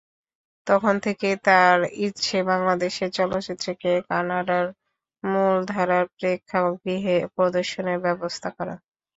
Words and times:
তখন 0.67 0.95
থেকেই 1.05 1.35
তাঁর 1.45 1.77
ইচ্ছে 2.05 2.37
বাংলাদেশের 2.49 3.09
চলচ্চিত্রকে 3.17 3.91
কানাডার 4.09 4.65
মূলধারার 5.23 6.05
প্রেক্ষাগৃহে 6.17 7.17
প্রদর্শনের 7.35 7.97
ব্যবস্থা 8.05 8.49
করা। 8.57 8.75